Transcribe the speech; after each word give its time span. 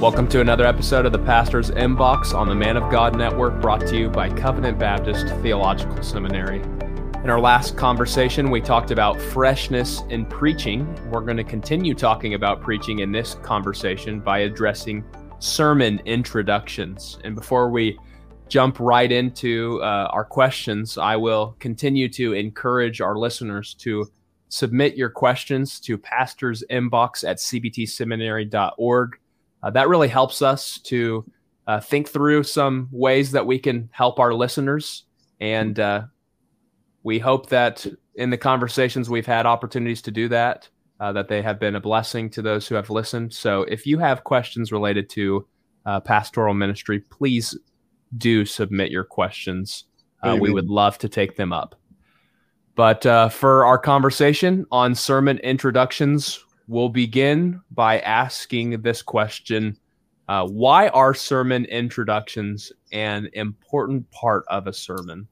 Welcome 0.00 0.28
to 0.28 0.40
another 0.40 0.64
episode 0.64 1.04
of 1.04 1.12
the 1.12 1.18
Pastor's 1.18 1.70
Inbox 1.72 2.32
on 2.32 2.48
the 2.48 2.54
Man 2.54 2.78
of 2.78 2.90
God 2.90 3.18
Network, 3.18 3.60
brought 3.60 3.86
to 3.86 3.98
you 3.98 4.08
by 4.08 4.30
Covenant 4.30 4.78
Baptist 4.78 5.26
Theological 5.42 6.02
Seminary. 6.02 6.62
In 7.22 7.28
our 7.28 7.38
last 7.38 7.76
conversation, 7.76 8.50
we 8.50 8.62
talked 8.62 8.92
about 8.92 9.20
freshness 9.20 10.00
in 10.08 10.24
preaching. 10.24 10.88
We're 11.10 11.20
going 11.20 11.36
to 11.36 11.44
continue 11.44 11.92
talking 11.92 12.32
about 12.32 12.62
preaching 12.62 13.00
in 13.00 13.12
this 13.12 13.34
conversation 13.42 14.20
by 14.20 14.38
addressing 14.38 15.04
sermon 15.38 16.00
introductions. 16.06 17.18
And 17.22 17.34
before 17.34 17.68
we 17.68 17.98
jump 18.48 18.80
right 18.80 19.12
into 19.12 19.80
uh, 19.82 20.08
our 20.12 20.24
questions, 20.24 20.96
I 20.96 21.16
will 21.16 21.56
continue 21.58 22.08
to 22.08 22.32
encourage 22.32 23.02
our 23.02 23.18
listeners 23.18 23.74
to 23.80 24.10
submit 24.48 24.96
your 24.96 25.10
questions 25.10 25.78
to 25.80 25.98
pastor's 25.98 26.64
inbox 26.70 27.22
at 27.22 27.36
cbtseminary.org. 27.36 29.19
Uh, 29.62 29.70
that 29.70 29.88
really 29.88 30.08
helps 30.08 30.42
us 30.42 30.78
to 30.78 31.24
uh, 31.66 31.80
think 31.80 32.08
through 32.08 32.42
some 32.42 32.88
ways 32.90 33.32
that 33.32 33.46
we 33.46 33.58
can 33.58 33.88
help 33.92 34.18
our 34.18 34.34
listeners. 34.34 35.04
And 35.40 35.78
uh, 35.78 36.02
we 37.02 37.18
hope 37.18 37.48
that 37.50 37.86
in 38.14 38.30
the 38.30 38.38
conversations 38.38 39.08
we've 39.08 39.26
had 39.26 39.46
opportunities 39.46 40.02
to 40.02 40.10
do 40.10 40.28
that, 40.28 40.68
uh, 40.98 41.12
that 41.12 41.28
they 41.28 41.42
have 41.42 41.60
been 41.60 41.76
a 41.76 41.80
blessing 41.80 42.28
to 42.30 42.42
those 42.42 42.66
who 42.66 42.74
have 42.74 42.90
listened. 42.90 43.32
So 43.32 43.62
if 43.62 43.86
you 43.86 43.98
have 43.98 44.24
questions 44.24 44.72
related 44.72 45.08
to 45.10 45.46
uh, 45.86 46.00
pastoral 46.00 46.54
ministry, 46.54 47.00
please 47.00 47.56
do 48.16 48.44
submit 48.44 48.90
your 48.90 49.04
questions. 49.04 49.84
Uh, 50.22 50.36
we 50.38 50.52
would 50.52 50.68
love 50.68 50.98
to 50.98 51.08
take 51.08 51.36
them 51.36 51.52
up. 51.52 51.74
But 52.74 53.02
for 53.32 53.64
our 53.64 53.78
conversation 53.78 54.66
on 54.70 54.94
sermon 54.94 55.38
introductions, 55.38 56.44
we'll 56.70 56.88
begin 56.88 57.60
by 57.72 57.98
asking 58.00 58.80
this 58.80 59.02
question 59.02 59.76
uh, 60.28 60.46
Why 60.46 60.88
are 60.88 61.12
sermon 61.12 61.64
introductions 61.64 62.72
an 62.92 63.28
important 63.32 64.08
part 64.12 64.44
of 64.46 64.68
a 64.68 64.72
sermon? 64.72 65.26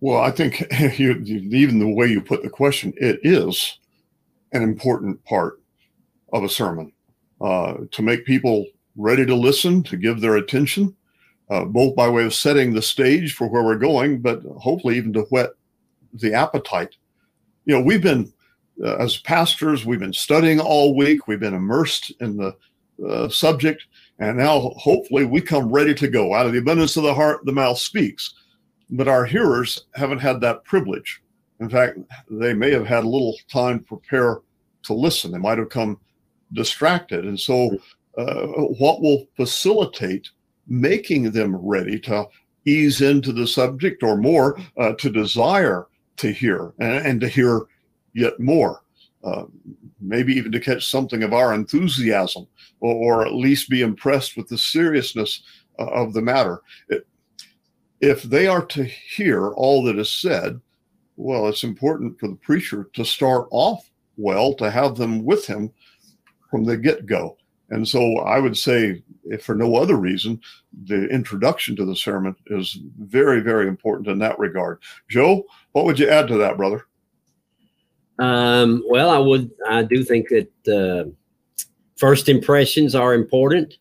Well, 0.00 0.22
I 0.22 0.30
think 0.30 0.60
you, 0.98 1.14
even 1.24 1.80
the 1.80 1.92
way 1.92 2.06
you 2.06 2.20
put 2.20 2.44
the 2.44 2.48
question, 2.48 2.94
it 2.96 3.18
is 3.24 3.78
an 4.52 4.62
important 4.62 5.22
part 5.24 5.60
of 6.32 6.44
a 6.44 6.48
sermon 6.48 6.92
uh, 7.40 7.74
to 7.90 8.02
make 8.02 8.24
people 8.24 8.66
ready 8.96 9.26
to 9.26 9.34
listen, 9.34 9.82
to 9.82 9.96
give 9.96 10.20
their 10.20 10.36
attention, 10.36 10.94
uh, 11.50 11.64
both 11.64 11.96
by 11.96 12.08
way 12.08 12.24
of 12.24 12.34
setting 12.34 12.72
the 12.72 12.82
stage 12.82 13.34
for 13.34 13.48
where 13.48 13.64
we're 13.64 13.76
going, 13.76 14.20
but 14.20 14.42
hopefully 14.58 14.96
even 14.96 15.12
to 15.12 15.22
whet 15.22 15.50
the 16.14 16.32
appetite. 16.32 16.94
You 17.64 17.74
know, 17.74 17.82
we've 17.82 18.02
been 18.02 18.32
uh, 18.84 18.96
as 18.96 19.18
pastors, 19.18 19.84
we've 19.84 20.00
been 20.00 20.12
studying 20.12 20.60
all 20.60 20.96
week. 20.96 21.26
We've 21.26 21.40
been 21.40 21.54
immersed 21.54 22.12
in 22.20 22.36
the 22.36 22.56
uh, 23.06 23.28
subject, 23.28 23.84
and 24.18 24.38
now 24.38 24.60
hopefully 24.76 25.24
we 25.24 25.40
come 25.40 25.70
ready 25.70 25.94
to 25.94 26.08
go. 26.08 26.34
Out 26.34 26.46
of 26.46 26.52
the 26.52 26.58
abundance 26.58 26.96
of 26.96 27.02
the 27.02 27.14
heart, 27.14 27.44
the 27.44 27.52
mouth 27.52 27.78
speaks. 27.78 28.34
But 28.90 29.08
our 29.08 29.24
hearers 29.24 29.86
haven't 29.94 30.18
had 30.18 30.40
that 30.40 30.64
privilege. 30.64 31.22
In 31.60 31.68
fact, 31.68 31.98
they 32.30 32.54
may 32.54 32.72
have 32.72 32.86
had 32.86 33.04
little 33.04 33.36
time 33.50 33.80
to 33.80 33.84
prepare 33.84 34.40
to 34.84 34.94
listen. 34.94 35.30
They 35.30 35.38
might 35.38 35.58
have 35.58 35.68
come 35.68 36.00
distracted. 36.52 37.24
And 37.24 37.38
so, 37.38 37.78
uh, 38.18 38.46
what 38.78 39.00
will 39.00 39.26
facilitate 39.36 40.28
making 40.66 41.30
them 41.30 41.54
ready 41.56 41.98
to 42.00 42.26
ease 42.64 43.00
into 43.00 43.32
the 43.32 43.46
subject 43.46 44.02
or 44.02 44.16
more 44.16 44.58
uh, 44.76 44.92
to 44.94 45.10
desire 45.10 45.86
to 46.16 46.32
hear 46.32 46.72
and, 46.78 47.06
and 47.06 47.20
to 47.20 47.28
hear 47.28 47.62
yet 48.14 48.38
more. 48.40 48.82
Uh, 49.22 49.44
maybe 50.00 50.32
even 50.32 50.50
to 50.50 50.58
catch 50.58 50.88
something 50.88 51.22
of 51.22 51.34
our 51.34 51.52
enthusiasm 51.52 52.46
or, 52.80 52.94
or, 52.94 53.26
at 53.26 53.34
least 53.34 53.68
be 53.68 53.82
impressed 53.82 54.34
with 54.34 54.48
the 54.48 54.56
seriousness 54.56 55.42
uh, 55.78 55.84
of 55.88 56.14
the 56.14 56.22
matter. 56.22 56.62
It, 56.88 57.06
if 58.00 58.22
they 58.22 58.46
are 58.46 58.64
to 58.64 58.82
hear 58.82 59.48
all 59.50 59.84
that 59.84 59.98
is 59.98 60.10
said, 60.10 60.58
well, 61.16 61.48
it's 61.48 61.64
important 61.64 62.18
for 62.18 62.28
the 62.28 62.36
preacher 62.36 62.88
to 62.94 63.04
start 63.04 63.46
off 63.50 63.90
well, 64.16 64.54
to 64.54 64.70
have 64.70 64.96
them 64.96 65.24
with 65.24 65.46
him 65.46 65.70
from 66.50 66.64
the 66.64 66.76
get 66.76 67.06
go. 67.06 67.36
And 67.70 67.86
so 67.86 68.18
I 68.18 68.38
would 68.38 68.56
say, 68.56 69.02
if 69.24 69.44
for 69.44 69.54
no 69.54 69.76
other 69.76 69.96
reason, 69.96 70.40
the 70.84 71.06
introduction 71.08 71.76
to 71.76 71.84
the 71.84 71.94
sermon 71.94 72.34
is 72.46 72.78
very, 72.98 73.40
very 73.40 73.68
important 73.68 74.08
in 74.08 74.18
that 74.18 74.38
regard. 74.38 74.80
Joe, 75.08 75.44
what 75.72 75.84
would 75.84 75.98
you 75.98 76.08
add 76.08 76.26
to 76.28 76.38
that, 76.38 76.56
brother? 76.56 76.86
Um, 78.20 78.84
well, 78.86 79.10
I 79.10 79.18
would, 79.18 79.50
I 79.66 79.82
do 79.82 80.04
think 80.04 80.28
that 80.28 80.68
uh, 80.68 81.10
first 81.96 82.28
impressions 82.28 82.94
are 82.94 83.14
important. 83.14 83.74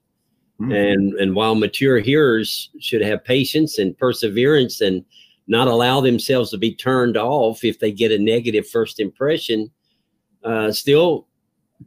Mm-hmm. 0.61 0.71
And, 0.71 1.13
and 1.15 1.35
while 1.35 1.55
mature 1.55 1.99
hearers 1.99 2.69
should 2.79 3.01
have 3.01 3.23
patience 3.23 3.77
and 3.77 3.97
perseverance 3.97 4.81
and 4.81 5.05
not 5.47 5.67
allow 5.67 6.01
themselves 6.01 6.51
to 6.51 6.57
be 6.57 6.73
turned 6.73 7.17
off 7.17 7.63
if 7.63 7.79
they 7.79 7.91
get 7.91 8.11
a 8.11 8.17
negative 8.17 8.67
first 8.67 8.99
impression, 8.99 9.71
uh, 10.43 10.71
still, 10.71 11.27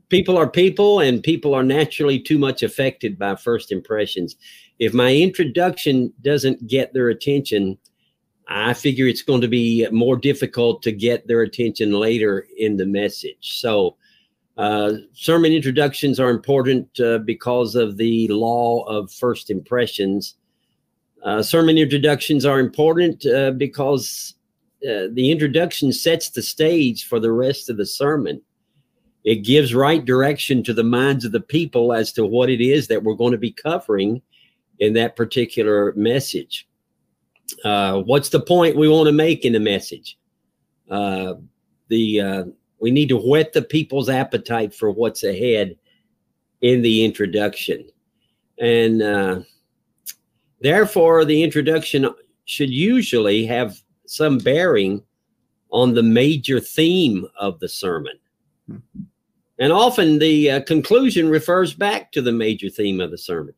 people 0.08 0.36
are 0.36 0.48
people 0.48 1.00
and 1.00 1.22
people 1.22 1.54
are 1.54 1.62
naturally 1.62 2.18
too 2.18 2.38
much 2.38 2.62
affected 2.62 3.18
by 3.18 3.34
first 3.36 3.72
impressions. 3.72 4.36
If 4.78 4.92
my 4.92 5.14
introduction 5.14 6.12
doesn't 6.22 6.66
get 6.66 6.92
their 6.92 7.08
attention, 7.08 7.78
I 8.54 8.74
figure 8.74 9.06
it's 9.06 9.22
going 9.22 9.40
to 9.40 9.48
be 9.48 9.86
more 9.90 10.16
difficult 10.16 10.82
to 10.82 10.92
get 10.92 11.26
their 11.26 11.40
attention 11.40 11.92
later 11.92 12.46
in 12.58 12.76
the 12.76 12.84
message. 12.84 13.58
So, 13.60 13.96
uh, 14.58 14.92
sermon 15.14 15.52
introductions 15.52 16.20
are 16.20 16.28
important 16.28 17.00
uh, 17.00 17.18
because 17.18 17.74
of 17.74 17.96
the 17.96 18.28
law 18.28 18.82
of 18.82 19.10
first 19.10 19.48
impressions. 19.48 20.36
Uh, 21.24 21.42
sermon 21.42 21.78
introductions 21.78 22.44
are 22.44 22.60
important 22.60 23.24
uh, 23.24 23.52
because 23.52 24.34
uh, 24.84 25.08
the 25.12 25.30
introduction 25.30 25.90
sets 25.90 26.28
the 26.28 26.42
stage 26.42 27.06
for 27.06 27.18
the 27.18 27.32
rest 27.32 27.70
of 27.70 27.78
the 27.78 27.86
sermon. 27.86 28.42
It 29.24 29.36
gives 29.36 29.74
right 29.74 30.04
direction 30.04 30.62
to 30.64 30.74
the 30.74 30.84
minds 30.84 31.24
of 31.24 31.32
the 31.32 31.40
people 31.40 31.94
as 31.94 32.12
to 32.12 32.26
what 32.26 32.50
it 32.50 32.60
is 32.60 32.88
that 32.88 33.02
we're 33.02 33.14
going 33.14 33.32
to 33.32 33.38
be 33.38 33.52
covering 33.52 34.20
in 34.78 34.92
that 34.94 35.16
particular 35.16 35.94
message. 35.96 36.68
Uh, 37.64 38.00
what's 38.02 38.28
the 38.28 38.40
point 38.40 38.76
we 38.76 38.88
want 38.88 39.06
to 39.06 39.12
make 39.12 39.44
in 39.44 39.52
the 39.52 39.60
message? 39.60 40.18
Uh, 40.90 41.34
the 41.88 42.20
uh, 42.20 42.44
we 42.80 42.90
need 42.90 43.08
to 43.08 43.18
whet 43.18 43.52
the 43.52 43.62
people's 43.62 44.08
appetite 44.08 44.74
for 44.74 44.90
what's 44.90 45.24
ahead 45.24 45.76
in 46.60 46.82
the 46.82 47.04
introduction, 47.04 47.88
and 48.58 49.02
uh, 49.02 49.40
therefore 50.60 51.24
the 51.24 51.42
introduction 51.42 52.08
should 52.44 52.70
usually 52.70 53.46
have 53.46 53.80
some 54.06 54.38
bearing 54.38 55.02
on 55.70 55.94
the 55.94 56.02
major 56.02 56.60
theme 56.60 57.26
of 57.38 57.58
the 57.60 57.68
sermon. 57.68 58.12
And 59.58 59.72
often 59.72 60.18
the 60.18 60.50
uh, 60.50 60.60
conclusion 60.62 61.28
refers 61.28 61.72
back 61.72 62.12
to 62.12 62.22
the 62.22 62.32
major 62.32 62.68
theme 62.68 63.00
of 63.00 63.10
the 63.10 63.18
sermon. 63.18 63.54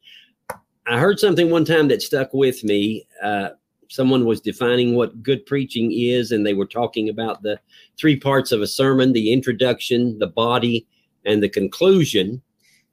I 0.87 0.99
heard 0.99 1.19
something 1.19 1.51
one 1.51 1.65
time 1.65 1.89
that 1.89 2.03
stuck 2.03 2.35
with 2.35 2.63
me. 2.63 3.07
Uh, 3.23 3.51
someone 3.95 4.25
was 4.25 4.41
defining 4.41 4.95
what 4.95 5.23
good 5.23 5.45
preaching 5.47 5.93
is, 5.93 6.33
and 6.33 6.47
they 6.47 6.55
were 6.55 6.67
talking 6.67 7.09
about 7.09 7.43
the 7.43 7.59
three 7.99 8.19
parts 8.19 8.53
of 8.53 8.61
a 8.61 8.67
sermon 8.67 9.13
the 9.13 9.33
introduction, 9.33 10.19
the 10.19 10.27
body, 10.27 10.87
and 11.25 11.43
the 11.43 11.49
conclusion, 11.49 12.43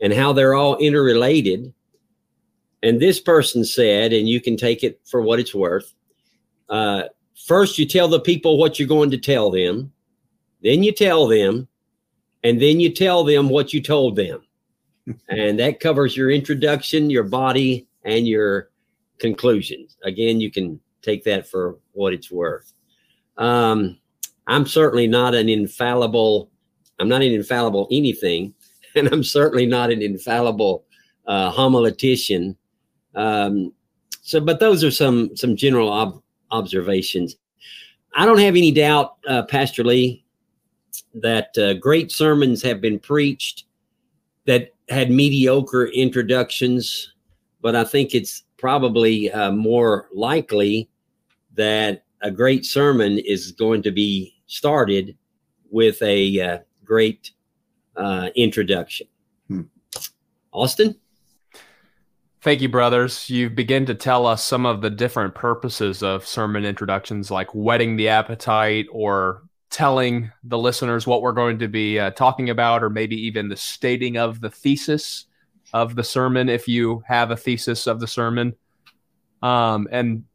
and 0.01 0.13
how 0.13 0.33
they're 0.33 0.55
all 0.55 0.77
interrelated. 0.77 1.73
And 2.83 2.99
this 2.99 3.19
person 3.19 3.63
said, 3.63 4.13
and 4.13 4.27
you 4.27 4.41
can 4.41 4.57
take 4.57 4.83
it 4.83 4.99
for 5.05 5.21
what 5.21 5.39
it's 5.39 5.53
worth 5.53 5.93
uh, 6.71 7.03
first, 7.45 7.77
you 7.77 7.85
tell 7.85 8.07
the 8.07 8.19
people 8.19 8.57
what 8.57 8.79
you're 8.79 8.87
going 8.87 9.11
to 9.11 9.17
tell 9.17 9.51
them, 9.51 9.91
then 10.63 10.83
you 10.83 10.93
tell 10.93 11.27
them, 11.27 11.67
and 12.43 12.59
then 12.59 12.79
you 12.79 12.89
tell 12.89 13.23
them 13.23 13.49
what 13.49 13.73
you 13.73 13.81
told 13.81 14.15
them. 14.15 14.41
and 15.29 15.59
that 15.59 15.81
covers 15.81 16.15
your 16.15 16.31
introduction, 16.31 17.09
your 17.09 17.25
body, 17.25 17.87
and 18.05 18.25
your 18.25 18.69
conclusions. 19.19 19.97
Again, 20.03 20.39
you 20.39 20.49
can 20.49 20.79
take 21.01 21.23
that 21.25 21.47
for 21.47 21.77
what 21.93 22.13
it's 22.13 22.31
worth. 22.31 22.73
Um, 23.37 23.97
I'm 24.47 24.65
certainly 24.65 25.07
not 25.07 25.33
an 25.33 25.49
infallible. 25.49 26.49
I'm 26.99 27.09
not 27.09 27.21
an 27.21 27.31
infallible 27.31 27.87
anything, 27.91 28.53
and 28.95 29.07
I'm 29.07 29.23
certainly 29.23 29.65
not 29.65 29.91
an 29.91 30.01
infallible 30.01 30.85
uh, 31.25 31.51
homiletician. 31.51 32.55
Um, 33.15 33.73
so, 34.21 34.39
but 34.39 34.59
those 34.59 34.83
are 34.83 34.91
some 34.91 35.35
some 35.35 35.55
general 35.55 35.91
ob- 35.91 36.21
observations. 36.51 37.37
I 38.13 38.25
don't 38.25 38.39
have 38.39 38.55
any 38.55 38.71
doubt, 38.71 39.15
uh, 39.27 39.43
Pastor 39.43 39.83
Lee, 39.83 40.25
that 41.15 41.57
uh, 41.57 41.75
great 41.75 42.11
sermons 42.11 42.61
have 42.61 42.81
been 42.81 42.99
preached 42.99 43.65
that 44.45 44.73
had 44.89 45.09
mediocre 45.09 45.87
introductions, 45.87 47.13
but 47.61 47.75
I 47.75 47.83
think 47.83 48.13
it's 48.13 48.43
probably 48.57 49.31
uh, 49.31 49.51
more 49.51 50.07
likely 50.13 50.89
that 51.55 52.03
a 52.21 52.31
great 52.31 52.65
sermon 52.65 53.19
is 53.19 53.51
going 53.51 53.81
to 53.83 53.91
be 53.91 54.35
started 54.47 55.17
with 55.69 56.01
a 56.01 56.39
uh, 56.39 56.57
great 56.83 57.31
uh, 57.95 58.29
introduction. 58.35 59.07
Hmm. 59.47 59.61
Austin? 60.51 60.95
Thank 62.41 62.61
you, 62.61 62.69
brothers. 62.69 63.29
You 63.29 63.49
begin 63.49 63.85
to 63.85 63.93
tell 63.93 64.25
us 64.25 64.43
some 64.43 64.65
of 64.65 64.81
the 64.81 64.89
different 64.89 65.35
purposes 65.35 66.01
of 66.01 66.25
sermon 66.25 66.65
introductions, 66.65 67.29
like 67.29 67.53
whetting 67.53 67.97
the 67.97 68.09
appetite 68.09 68.87
or 68.91 69.43
telling 69.69 70.31
the 70.43 70.57
listeners 70.57 71.05
what 71.05 71.21
we're 71.21 71.31
going 71.33 71.59
to 71.59 71.67
be 71.67 71.99
uh, 71.99 72.09
talking 72.11 72.49
about, 72.49 72.83
or 72.83 72.89
maybe 72.89 73.15
even 73.15 73.47
the 73.47 73.55
stating 73.55 74.17
of 74.17 74.41
the 74.41 74.49
thesis 74.49 75.25
of 75.71 75.95
the 75.95 76.03
sermon 76.03 76.49
if 76.49 76.67
you 76.67 77.03
have 77.07 77.31
a 77.31 77.37
thesis 77.37 77.87
of 77.87 77.99
the 77.99 78.07
sermon. 78.07 78.55
Um, 79.43 79.87
and 79.91 80.25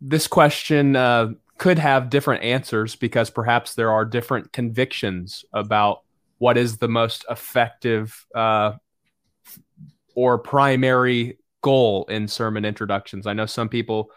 this 0.00 0.26
question 0.26 0.96
uh, 0.96 1.32
could 1.58 1.78
have 1.78 2.10
different 2.10 2.42
answers 2.42 2.96
because 2.96 3.30
perhaps 3.30 3.74
there 3.74 3.90
are 3.90 4.04
different 4.04 4.52
convictions 4.52 5.44
about 5.52 6.02
what 6.38 6.56
is 6.56 6.78
the 6.78 6.88
most 6.88 7.24
effective 7.28 8.26
uh, 8.34 8.72
or 10.14 10.38
primary 10.38 11.38
goal 11.60 12.06
in 12.06 12.26
sermon 12.26 12.64
introductions. 12.64 13.26
I 13.26 13.34
know 13.34 13.46
some 13.46 13.68
people 13.68 14.10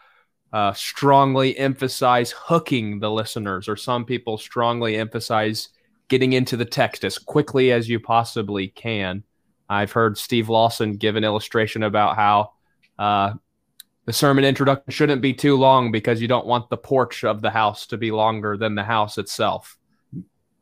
uh, 0.54 0.72
strongly 0.74 1.58
emphasize 1.58 2.32
hooking 2.32 3.00
the 3.00 3.12
listeners, 3.12 3.68
or 3.68 3.76
some 3.76 4.06
people 4.06 4.38
strongly 4.38 4.96
emphasize 4.96 5.70
getting 6.08 6.34
into 6.34 6.56
the 6.56 6.66
text 6.66 7.04
as 7.04 7.18
quickly 7.18 7.72
as 7.72 7.90
you 7.90 8.00
possibly 8.00 8.68
can. 8.70 9.24
I've 9.68 9.92
heard 9.92 10.18
Steve 10.18 10.50
Lawson 10.50 10.94
give 10.94 11.16
an 11.16 11.24
illustration 11.24 11.84
about 11.84 12.16
how 12.16 12.52
uh, 13.00 13.34
the 14.06 14.14
sermon 14.14 14.44
introduction 14.44 14.92
shouldn't 14.92 15.22
be 15.22 15.34
too 15.34 15.56
long 15.56 15.92
because 15.92 16.22
you 16.22 16.28
don't 16.28 16.46
want 16.46 16.70
the 16.70 16.78
porch 16.78 17.24
of 17.24 17.42
the 17.42 17.50
house 17.50 17.88
to 17.88 17.98
be 17.98 18.12
longer 18.12 18.58
than 18.58 18.76
the 18.76 18.84
house 18.84 19.18
itself. 19.18 19.78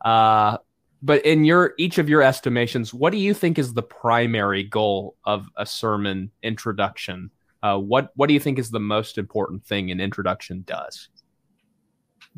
Uh, 0.03 0.57
but 1.01 1.25
in 1.25 1.43
your 1.43 1.73
each 1.77 1.97
of 1.97 2.09
your 2.09 2.21
estimations, 2.21 2.93
what 2.93 3.11
do 3.11 3.17
you 3.17 3.33
think 3.33 3.57
is 3.57 3.73
the 3.73 3.81
primary 3.81 4.63
goal 4.63 5.15
of 5.25 5.47
a 5.57 5.65
sermon 5.65 6.31
introduction? 6.43 7.31
Uh, 7.63 7.77
what 7.77 8.11
what 8.15 8.27
do 8.27 8.33
you 8.33 8.39
think 8.39 8.59
is 8.59 8.69
the 8.69 8.79
most 8.79 9.17
important 9.17 9.65
thing 9.65 9.89
an 9.89 9.99
introduction 9.99 10.63
does? 10.67 11.09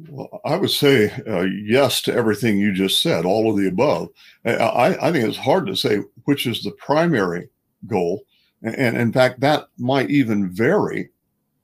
Well, 0.10 0.42
I 0.46 0.56
would 0.56 0.72
say 0.72 1.12
uh, 1.28 1.46
yes 1.66 2.02
to 2.04 2.14
everything 2.14 2.58
you 2.58 2.74
just 2.74 3.02
said, 3.02 3.26
all 3.26 3.52
of 3.52 3.58
the 3.58 3.68
above. 3.68 4.10
I, 4.46 4.98
I 5.00 5.12
think 5.12 5.28
it's 5.28 5.38
hard 5.38 5.68
to 5.68 5.76
say 5.76 6.00
which 6.24 6.48
is 6.48 6.64
the 6.64 6.72
primary 6.72 7.50
goal. 7.86 8.24
And 8.64 8.98
in 8.98 9.12
fact, 9.12 9.40
that 9.42 9.68
might 9.78 10.10
even 10.10 10.50
vary 10.50 11.10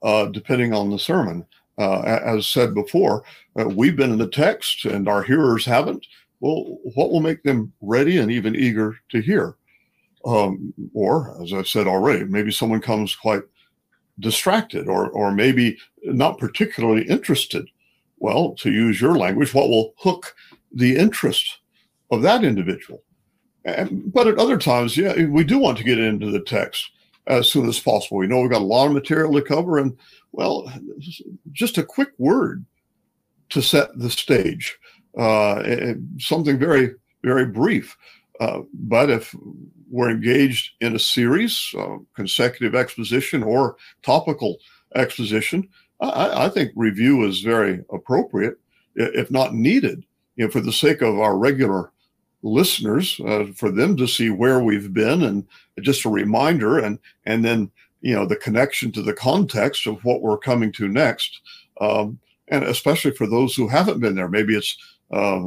uh, 0.02 0.26
depending 0.26 0.74
on 0.74 0.90
the 0.90 0.98
sermon. 0.98 1.46
Uh, 1.78 2.00
as 2.02 2.46
said 2.46 2.74
before, 2.74 3.24
uh, 3.58 3.66
we've 3.66 3.96
been 3.96 4.12
in 4.12 4.18
the 4.18 4.28
text 4.28 4.84
and 4.84 5.08
our 5.08 5.22
hearers 5.22 5.64
haven't 5.64 6.06
well, 6.40 6.78
what 6.94 7.10
will 7.10 7.20
make 7.20 7.42
them 7.42 7.72
ready 7.80 8.16
and 8.16 8.32
even 8.32 8.56
eager 8.56 8.96
to 9.10 9.20
hear? 9.20 9.56
Um, 10.24 10.74
or, 10.92 11.36
as 11.42 11.52
I've 11.52 11.68
said 11.68 11.86
already, 11.86 12.24
maybe 12.24 12.50
someone 12.50 12.80
comes 12.80 13.14
quite 13.14 13.42
distracted 14.18 14.88
or, 14.88 15.10
or 15.10 15.32
maybe 15.32 15.78
not 16.02 16.38
particularly 16.38 17.02
interested. 17.04 17.68
Well, 18.18 18.54
to 18.56 18.70
use 18.70 19.00
your 19.00 19.16
language, 19.16 19.54
what 19.54 19.68
will 19.68 19.94
hook 19.98 20.34
the 20.72 20.96
interest 20.96 21.58
of 22.10 22.22
that 22.22 22.44
individual? 22.44 23.02
But 23.64 24.26
at 24.26 24.38
other 24.38 24.58
times, 24.58 24.96
yeah, 24.96 25.26
we 25.26 25.44
do 25.44 25.58
want 25.58 25.78
to 25.78 25.84
get 25.84 25.98
into 25.98 26.30
the 26.30 26.40
text 26.40 26.90
as 27.26 27.50
soon 27.50 27.68
as 27.68 27.78
possible. 27.78 28.18
We 28.18 28.26
know 28.26 28.40
we've 28.40 28.50
got 28.50 28.62
a 28.62 28.64
lot 28.64 28.86
of 28.86 28.92
material 28.92 29.32
to 29.34 29.42
cover, 29.42 29.78
and 29.78 29.96
well, 30.32 30.72
just 31.52 31.78
a 31.78 31.82
quick 31.82 32.10
word 32.18 32.64
to 33.50 33.60
set 33.60 33.98
the 33.98 34.10
stage 34.10 34.78
uh, 35.16 35.94
something 36.18 36.58
very, 36.58 36.94
very 37.22 37.46
brief. 37.46 37.96
Uh, 38.38 38.60
but 38.72 39.10
if 39.10 39.34
we're 39.90 40.10
engaged 40.10 40.72
in 40.80 40.94
a 40.94 40.98
series, 40.98 41.74
uh, 41.76 41.96
consecutive 42.14 42.74
exposition, 42.74 43.42
or 43.42 43.76
topical 44.02 44.58
exposition, 44.94 45.68
I, 46.00 46.46
I, 46.46 46.48
think 46.48 46.72
review 46.74 47.26
is 47.26 47.42
very 47.42 47.84
appropriate, 47.92 48.58
if 48.94 49.30
not 49.30 49.54
needed, 49.54 50.04
you 50.36 50.46
know, 50.46 50.50
for 50.50 50.60
the 50.60 50.72
sake 50.72 51.02
of 51.02 51.18
our 51.18 51.36
regular 51.36 51.92
listeners, 52.42 53.20
uh, 53.26 53.46
for 53.54 53.70
them 53.70 53.96
to 53.96 54.06
see 54.06 54.30
where 54.30 54.60
we've 54.60 54.92
been 54.92 55.22
and 55.22 55.46
just 55.82 56.04
a 56.04 56.10
reminder, 56.10 56.78
and 56.78 56.98
and 57.26 57.44
then 57.44 57.70
you 58.00 58.14
know 58.14 58.26
the 58.26 58.36
connection 58.36 58.92
to 58.92 59.02
the 59.02 59.14
context 59.14 59.86
of 59.86 60.04
what 60.04 60.22
we're 60.22 60.38
coming 60.38 60.72
to 60.72 60.88
next. 60.88 61.40
Um, 61.80 62.18
and 62.48 62.64
especially 62.64 63.12
for 63.12 63.26
those 63.26 63.54
who 63.54 63.68
haven't 63.68 64.00
been 64.00 64.16
there, 64.16 64.28
maybe 64.28 64.56
it's 64.56 64.76
uh, 65.12 65.46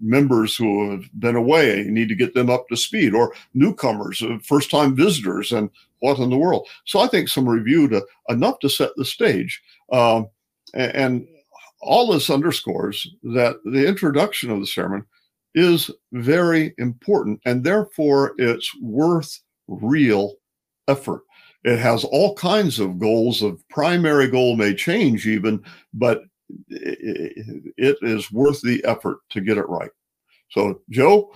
members 0.00 0.56
who 0.56 0.90
have 0.90 1.04
been 1.20 1.36
away. 1.36 1.78
You 1.78 1.90
need 1.90 2.08
to 2.08 2.14
get 2.14 2.34
them 2.34 2.50
up 2.50 2.68
to 2.68 2.76
speed, 2.76 3.14
or 3.14 3.34
newcomers, 3.54 4.22
uh, 4.22 4.38
first 4.42 4.70
time 4.70 4.96
visitors, 4.96 5.52
and 5.52 5.70
what 6.00 6.18
in 6.18 6.30
the 6.30 6.38
world. 6.38 6.66
So 6.84 7.00
I 7.00 7.08
think 7.08 7.28
some 7.28 7.48
review 7.48 7.88
to 7.88 8.04
enough 8.28 8.58
to 8.60 8.68
set 8.68 8.90
the 8.96 9.04
stage. 9.04 9.62
Um, 9.92 10.28
and, 10.74 10.94
and 10.94 11.28
all 11.80 12.12
this 12.12 12.30
underscores 12.30 13.14
that 13.22 13.56
the 13.64 13.86
introduction 13.86 14.50
of 14.50 14.60
the 14.60 14.66
sermon 14.66 15.04
is 15.58 15.90
very 16.12 16.74
important, 16.78 17.40
and 17.44 17.64
therefore 17.64 18.34
it's 18.38 18.70
worth 18.80 19.40
real 19.66 20.34
effort. 20.86 21.22
It 21.64 21.78
has 21.78 22.04
all 22.04 22.34
kinds 22.34 22.78
of 22.78 22.98
goals. 22.98 23.42
Of 23.42 23.66
primary 23.68 24.28
goal 24.28 24.56
may 24.56 24.74
change 24.74 25.26
even, 25.26 25.62
but 25.92 26.22
it 26.68 27.98
is 28.00 28.32
worth 28.32 28.60
the 28.62 28.82
effort 28.84 29.18
to 29.30 29.40
get 29.40 29.58
it 29.58 29.68
right. 29.68 29.90
So, 30.50 30.80
Joe, 30.88 31.32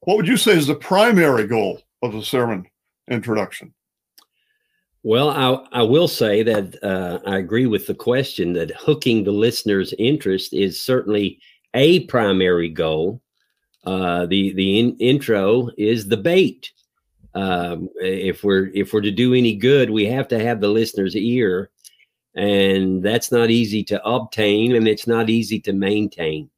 what 0.00 0.16
would 0.16 0.28
you 0.28 0.36
say 0.36 0.52
is 0.52 0.66
the 0.66 0.74
primary 0.74 1.46
goal 1.46 1.80
of 2.02 2.12
the 2.12 2.22
sermon 2.22 2.66
introduction? 3.10 3.74
Well, 5.02 5.30
I, 5.30 5.80
I 5.80 5.82
will 5.82 6.08
say 6.08 6.42
that 6.42 6.82
uh, 6.82 7.18
I 7.26 7.38
agree 7.38 7.66
with 7.66 7.86
the 7.86 7.94
question 7.94 8.52
that 8.54 8.70
hooking 8.76 9.24
the 9.24 9.32
listener's 9.32 9.92
interest 9.98 10.54
is 10.54 10.80
certainly 10.80 11.40
a 11.74 12.06
primary 12.06 12.68
goal. 12.68 13.20
Uh, 13.86 14.26
the 14.26 14.52
the 14.54 14.78
in, 14.78 14.96
intro 14.98 15.70
is 15.76 16.08
the 16.08 16.16
bait. 16.16 16.72
Um, 17.34 17.88
if 17.96 18.44
we're 18.44 18.66
if 18.74 18.92
we're 18.92 19.00
to 19.00 19.10
do 19.10 19.34
any 19.34 19.54
good, 19.54 19.90
we 19.90 20.06
have 20.06 20.28
to 20.28 20.38
have 20.38 20.60
the 20.60 20.68
listener's 20.68 21.16
ear 21.16 21.70
and 22.34 23.02
that's 23.02 23.30
not 23.30 23.50
easy 23.50 23.84
to 23.84 24.04
obtain 24.04 24.74
and 24.74 24.88
it's 24.88 25.06
not 25.06 25.30
easy 25.30 25.60
to 25.60 25.72
maintain. 25.72 26.50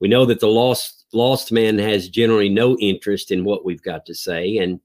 We 0.00 0.08
know 0.08 0.24
that 0.26 0.40
the 0.40 0.48
lost 0.48 1.06
lost 1.12 1.52
man 1.52 1.78
has 1.78 2.08
generally 2.08 2.48
no 2.48 2.76
interest 2.78 3.30
in 3.30 3.44
what 3.44 3.64
we've 3.64 3.82
got 3.82 4.04
to 4.06 4.14
say 4.14 4.58
and 4.58 4.80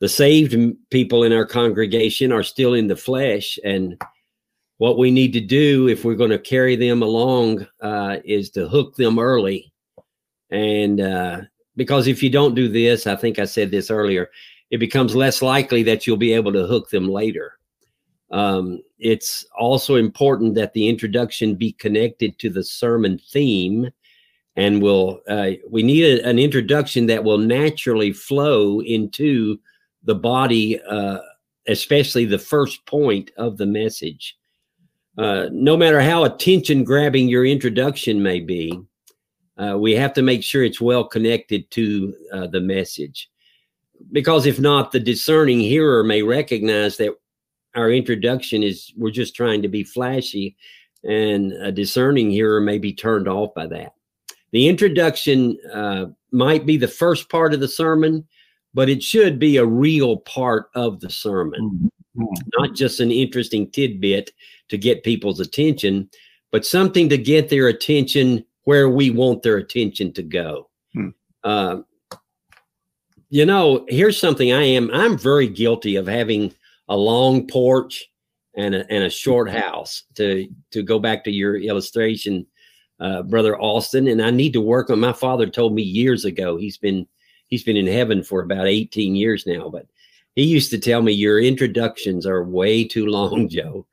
the 0.00 0.08
saved 0.08 0.56
people 0.90 1.22
in 1.22 1.32
our 1.32 1.46
congregation 1.46 2.32
are 2.32 2.42
still 2.42 2.74
in 2.74 2.86
the 2.86 2.96
flesh 2.96 3.58
and 3.64 4.00
what 4.78 4.98
we 4.98 5.10
need 5.10 5.32
to 5.32 5.40
do 5.40 5.88
if 5.88 6.04
we're 6.04 6.16
going 6.16 6.30
to 6.30 6.38
carry 6.38 6.76
them 6.76 7.02
along 7.02 7.66
uh, 7.80 8.16
is 8.24 8.50
to 8.50 8.68
hook 8.68 8.96
them 8.96 9.18
early 9.18 9.72
and 10.50 11.00
uh, 11.00 11.40
because 11.76 12.06
if 12.06 12.22
you 12.22 12.30
don't 12.30 12.54
do 12.54 12.68
this 12.68 13.06
i 13.06 13.16
think 13.16 13.38
i 13.38 13.44
said 13.44 13.70
this 13.70 13.90
earlier 13.90 14.30
it 14.70 14.78
becomes 14.78 15.14
less 15.14 15.42
likely 15.42 15.82
that 15.82 16.06
you'll 16.06 16.16
be 16.16 16.32
able 16.32 16.52
to 16.52 16.66
hook 16.66 16.90
them 16.90 17.08
later 17.08 17.58
um, 18.34 18.80
it's 18.98 19.46
also 19.56 19.94
important 19.94 20.56
that 20.56 20.72
the 20.72 20.88
introduction 20.88 21.54
be 21.54 21.72
connected 21.72 22.36
to 22.40 22.50
the 22.50 22.64
sermon 22.64 23.18
theme, 23.30 23.90
and 24.56 24.82
will 24.82 25.20
uh, 25.28 25.50
we 25.70 25.84
need 25.84 26.04
a, 26.04 26.28
an 26.28 26.40
introduction 26.40 27.06
that 27.06 27.22
will 27.22 27.38
naturally 27.38 28.12
flow 28.12 28.80
into 28.80 29.58
the 30.02 30.16
body, 30.16 30.80
uh, 30.82 31.18
especially 31.68 32.24
the 32.24 32.38
first 32.38 32.84
point 32.86 33.30
of 33.36 33.56
the 33.56 33.66
message. 33.66 34.36
Uh, 35.16 35.46
no 35.52 35.76
matter 35.76 36.00
how 36.00 36.24
attention 36.24 36.82
grabbing 36.82 37.28
your 37.28 37.46
introduction 37.46 38.20
may 38.20 38.40
be, 38.40 38.76
uh, 39.56 39.76
we 39.78 39.92
have 39.92 40.12
to 40.14 40.22
make 40.22 40.42
sure 40.42 40.64
it's 40.64 40.80
well 40.80 41.04
connected 41.04 41.70
to 41.72 42.14
uh, 42.32 42.46
the 42.46 42.60
message. 42.60 43.30
Because 44.12 44.46
if 44.46 44.58
not, 44.58 44.92
the 44.92 45.00
discerning 45.00 45.60
hearer 45.60 46.02
may 46.02 46.22
recognize 46.22 46.96
that 46.96 47.14
our 47.74 47.90
introduction 47.90 48.62
is 48.62 48.92
we're 48.96 49.10
just 49.10 49.34
trying 49.34 49.62
to 49.62 49.68
be 49.68 49.84
flashy 49.84 50.56
and 51.02 51.52
a 51.52 51.70
discerning 51.70 52.30
hearer 52.30 52.60
may 52.60 52.78
be 52.78 52.92
turned 52.92 53.28
off 53.28 53.54
by 53.54 53.66
that 53.66 53.94
the 54.52 54.68
introduction 54.68 55.58
uh, 55.72 56.06
might 56.30 56.64
be 56.64 56.76
the 56.76 56.88
first 56.88 57.28
part 57.28 57.52
of 57.52 57.60
the 57.60 57.68
sermon 57.68 58.26
but 58.72 58.88
it 58.88 59.02
should 59.02 59.38
be 59.38 59.56
a 59.56 59.66
real 59.66 60.18
part 60.18 60.70
of 60.74 61.00
the 61.00 61.10
sermon 61.10 61.90
mm-hmm. 62.16 62.48
not 62.58 62.74
just 62.74 63.00
an 63.00 63.10
interesting 63.10 63.70
tidbit 63.70 64.30
to 64.68 64.78
get 64.78 65.04
people's 65.04 65.40
attention 65.40 66.08
but 66.50 66.64
something 66.64 67.08
to 67.08 67.18
get 67.18 67.48
their 67.48 67.68
attention 67.68 68.44
where 68.64 68.88
we 68.88 69.10
want 69.10 69.42
their 69.42 69.56
attention 69.56 70.12
to 70.12 70.22
go 70.22 70.68
mm-hmm. 70.96 71.08
uh, 71.44 71.80
you 73.30 73.46
know 73.46 73.84
here's 73.88 74.18
something 74.18 74.52
i 74.52 74.62
am 74.62 74.90
i'm 74.92 75.18
very 75.18 75.48
guilty 75.48 75.96
of 75.96 76.06
having 76.06 76.52
a 76.88 76.96
long 76.96 77.46
porch 77.46 78.06
and 78.56 78.74
a, 78.74 78.90
and 78.92 79.04
a 79.04 79.10
short 79.10 79.50
house 79.50 80.04
to 80.14 80.48
to 80.70 80.82
go 80.82 80.98
back 80.98 81.24
to 81.24 81.30
your 81.30 81.56
illustration 81.56 82.46
uh, 83.00 83.22
brother 83.22 83.60
austin 83.60 84.08
and 84.08 84.22
i 84.22 84.30
need 84.30 84.52
to 84.52 84.60
work 84.60 84.90
on 84.90 85.00
my 85.00 85.12
father 85.12 85.46
told 85.46 85.74
me 85.74 85.82
years 85.82 86.24
ago 86.24 86.56
he's 86.56 86.78
been 86.78 87.06
he's 87.54 87.62
been 87.62 87.76
in 87.76 87.86
heaven 87.86 88.22
for 88.22 88.42
about 88.42 88.66
18 88.66 89.14
years 89.14 89.46
now, 89.46 89.68
but 89.68 89.86
he 90.34 90.42
used 90.42 90.70
to 90.70 90.78
tell 90.78 91.02
me 91.02 91.12
your 91.12 91.40
introductions 91.40 92.26
are 92.26 92.42
way 92.42 92.84
too 92.84 93.06
long, 93.06 93.48
Joe. 93.48 93.86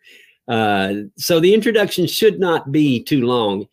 Uh, 0.48 0.94
so 1.16 1.40
the 1.40 1.54
introduction 1.54 2.08
should 2.08 2.40
not 2.40 2.72
be 2.72 3.04
too 3.04 3.26
long. 3.26 3.68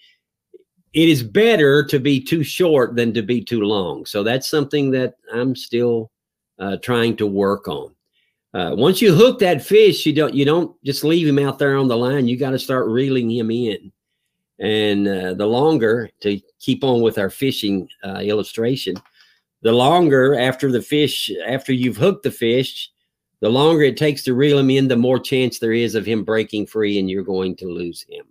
It 0.95 1.09
is 1.09 1.23
better 1.23 1.85
to 1.85 1.99
be 1.99 2.21
too 2.21 2.43
short 2.43 2.97
than 2.97 3.13
to 3.15 3.23
be 3.23 3.43
too 3.43 3.63
long. 3.63 4.07
So 4.07 4.23
that's 4.23 4.49
something 4.49 4.91
that 4.93 5.17
I'm 5.33 5.55
still 5.55 6.11
uh, 6.59 6.79
trying 6.79 7.17
to 7.17 7.27
work 7.27 7.69
on. 7.69 7.95
Uh, 8.55 8.75
once 8.75 9.03
you 9.03 9.15
hook 9.15 9.39
that 9.39 9.63
fish, 9.63 10.07
you 10.07 10.15
don't 10.15 10.35
you 10.35 10.45
don't 10.45 10.75
just 10.83 11.05
leave 11.05 11.27
him 11.27 11.39
out 11.39 11.59
there 11.59 11.77
on 11.77 11.89
the 11.89 11.97
line. 11.97 12.27
You 12.27 12.37
got 12.37 12.51
to 12.51 12.59
start 12.59 12.89
reeling 12.89 13.31
him 13.31 13.51
in. 13.51 13.93
And 14.59 15.07
uh, 15.07 15.35
the 15.35 15.47
longer 15.47 16.11
to 16.21 16.41
keep 16.59 16.83
on 16.83 17.03
with 17.03 17.19
our 17.19 17.31
fishing 17.31 17.89
uh, 18.05 18.21
illustration, 18.21 18.97
the 19.63 19.73
longer 19.73 20.35
after 20.35 20.73
the 20.73 20.83
fish, 20.83 21.31
after 21.47 21.73
you've 21.73 21.97
hooked 21.97 22.25
the 22.25 22.31
fish, 22.31 22.91
the 23.41 23.49
longer 23.49 23.83
it 23.85 23.97
takes 23.97 24.25
to 24.25 24.35
reel 24.35 24.59
him 24.59 24.71
in, 24.71 24.89
the 24.89 24.97
more 24.97 25.21
chance 25.21 25.59
there 25.59 25.73
is 25.73 25.95
of 25.95 26.07
him 26.07 26.25
breaking 26.25 26.67
free, 26.67 26.99
and 26.99 27.09
you're 27.09 27.23
going 27.23 27.55
to 27.57 27.67
lose 27.67 28.03
him. 28.09 28.25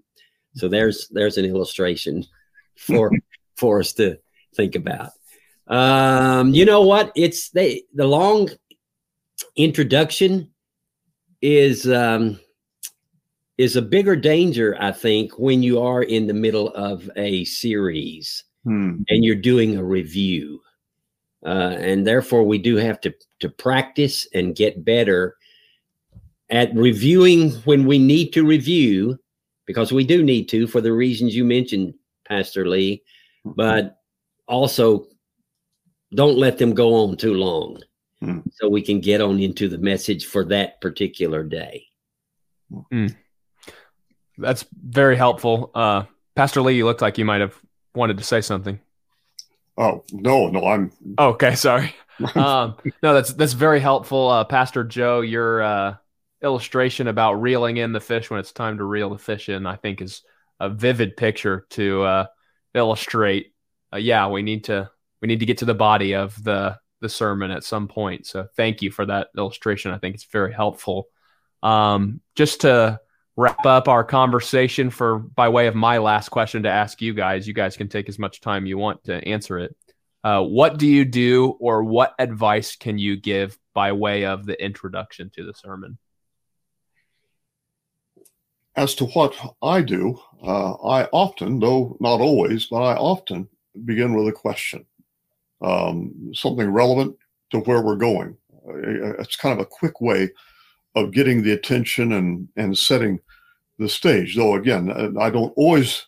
So 0.55 0.67
there's 0.67 1.07
there's 1.09 1.37
an 1.37 1.45
illustration 1.45 2.25
for 2.77 3.11
for 3.55 3.79
us 3.79 3.93
to 3.93 4.17
think 4.55 4.75
about. 4.75 5.11
Um, 5.67 6.53
you 6.53 6.65
know 6.65 6.81
what? 6.81 7.11
It's 7.15 7.49
they 7.49 7.83
the 7.93 8.07
long 8.07 8.49
introduction 9.55 10.51
is 11.41 11.87
um, 11.87 12.39
is 13.57 13.75
a 13.75 13.81
bigger 13.81 14.15
danger, 14.15 14.77
I 14.79 14.91
think, 14.91 15.37
when 15.39 15.63
you 15.63 15.81
are 15.81 16.03
in 16.03 16.27
the 16.27 16.33
middle 16.33 16.69
of 16.69 17.09
a 17.15 17.43
series 17.45 18.43
hmm. 18.63 19.01
and 19.09 19.23
you're 19.23 19.35
doing 19.35 19.77
a 19.77 19.83
review. 19.83 20.61
Uh, 21.45 21.75
and 21.79 22.05
therefore, 22.05 22.43
we 22.43 22.57
do 22.57 22.75
have 22.75 22.99
to, 23.01 23.13
to 23.39 23.49
practice 23.49 24.27
and 24.33 24.55
get 24.55 24.83
better 24.83 25.35
at 26.49 26.73
reviewing 26.75 27.51
when 27.65 27.85
we 27.85 27.99
need 27.99 28.31
to 28.33 28.45
review, 28.45 29.17
because 29.65 29.91
we 29.91 30.05
do 30.05 30.23
need 30.23 30.49
to 30.49 30.67
for 30.67 30.81
the 30.81 30.93
reasons 30.93 31.35
you 31.35 31.45
mentioned, 31.45 31.93
Pastor 32.27 32.67
Lee, 32.67 33.03
hmm. 33.43 33.51
but 33.55 33.97
also 34.47 35.07
don't 36.13 36.37
let 36.37 36.57
them 36.57 36.73
go 36.73 36.95
on 36.95 37.17
too 37.17 37.33
long 37.33 37.81
hmm. 38.21 38.39
so 38.53 38.69
we 38.69 38.81
can 38.81 39.01
get 39.01 39.21
on 39.21 39.39
into 39.39 39.67
the 39.67 39.77
message 39.77 40.25
for 40.25 40.45
that 40.45 40.79
particular 40.81 41.43
day. 41.43 41.87
Hmm. 42.91 43.07
That's 44.37 44.65
very 44.71 45.15
helpful. 45.15 45.71
Uh, 45.73 46.03
Pastor 46.35 46.61
Lee, 46.61 46.75
you 46.75 46.85
looked 46.85 47.01
like 47.01 47.17
you 47.17 47.25
might 47.25 47.41
have 47.41 47.55
wanted 47.95 48.17
to 48.19 48.23
say 48.23 48.41
something. 48.41 48.79
Oh 49.77 50.03
no, 50.11 50.47
no, 50.47 50.65
I'm 50.65 50.91
okay. 51.19 51.55
Sorry. 51.55 51.95
um, 52.35 52.77
no, 53.03 53.13
that's 53.13 53.33
that's 53.33 53.53
very 53.53 53.79
helpful, 53.79 54.29
uh, 54.29 54.43
Pastor 54.43 54.83
Joe. 54.83 55.21
Your 55.21 55.61
uh, 55.61 55.95
illustration 56.41 57.07
about 57.07 57.41
reeling 57.41 57.77
in 57.77 57.93
the 57.93 57.99
fish 57.99 58.29
when 58.29 58.39
it's 58.39 58.51
time 58.51 58.77
to 58.77 58.83
reel 58.83 59.09
the 59.09 59.17
fish 59.17 59.49
in, 59.49 59.65
I 59.65 59.75
think, 59.75 60.01
is 60.01 60.23
a 60.59 60.69
vivid 60.69 61.17
picture 61.17 61.65
to 61.71 62.03
uh, 62.03 62.25
illustrate. 62.73 63.53
Uh, 63.93 63.97
yeah, 63.97 64.27
we 64.27 64.41
need 64.41 64.65
to 64.65 64.89
we 65.21 65.27
need 65.27 65.39
to 65.39 65.45
get 65.45 65.59
to 65.59 65.65
the 65.65 65.73
body 65.73 66.15
of 66.15 66.41
the 66.43 66.77
the 67.01 67.09
sermon 67.09 67.51
at 67.51 67.63
some 67.63 67.87
point. 67.87 68.25
So 68.25 68.47
thank 68.55 68.81
you 68.81 68.91
for 68.91 69.05
that 69.05 69.29
illustration. 69.37 69.91
I 69.91 69.97
think 69.99 70.15
it's 70.15 70.25
very 70.25 70.53
helpful. 70.53 71.07
Um, 71.61 72.21
just 72.35 72.61
to 72.61 72.99
wrap 73.35 73.65
up 73.65 73.87
our 73.87 74.03
conversation 74.03 74.89
for 74.89 75.19
by 75.19 75.49
way 75.49 75.67
of 75.67 75.75
my 75.75 75.99
last 75.99 76.29
question 76.29 76.63
to 76.63 76.69
ask 76.69 77.01
you 77.01 77.13
guys. 77.13 77.47
You 77.47 77.53
guys 77.53 77.77
can 77.77 77.87
take 77.87 78.09
as 78.09 78.17
much 78.17 78.41
time 78.41 78.65
you 78.65 78.77
want 78.77 79.03
to 79.05 79.15
answer 79.27 79.59
it. 79.59 79.75
Uh, 80.23 80.41
what 80.41 80.77
do 80.77 80.87
you 80.87 81.05
do, 81.05 81.55
or 81.59 81.83
what 81.83 82.13
advice 82.19 82.75
can 82.75 82.97
you 82.97 83.15
give 83.15 83.57
by 83.73 83.91
way 83.91 84.25
of 84.25 84.45
the 84.45 84.61
introduction 84.61 85.29
to 85.35 85.45
the 85.45 85.53
sermon? 85.53 85.97
As 88.77 88.93
to 88.95 89.05
what 89.05 89.35
I 89.63 89.81
do, 89.81 90.19
uh, 90.43 90.73
I 90.73 91.05
often, 91.05 91.59
though 91.59 91.97
not 91.99 92.21
always, 92.21 92.67
but 92.67 92.83
I 92.83 92.95
often 92.95 93.49
begin 93.85 94.13
with 94.13 94.27
a 94.27 94.31
question, 94.31 94.85
um, 95.61 96.31
something 96.33 96.69
relevant 96.69 97.17
to 97.49 97.59
where 97.61 97.81
we're 97.81 97.95
going. 97.95 98.37
Uh, 98.67 99.17
it's 99.19 99.35
kind 99.35 99.59
of 99.59 99.65
a 99.65 99.69
quick 99.69 99.99
way 99.99 100.29
of 100.95 101.11
getting 101.11 101.41
the 101.41 101.53
attention 101.53 102.13
and 102.13 102.47
and 102.55 102.77
setting 102.77 103.19
the 103.79 103.89
stage. 103.89 104.35
Though 104.35 104.55
again, 104.55 104.91
uh, 104.91 105.19
I 105.19 105.31
don't 105.31 105.53
always 105.57 106.05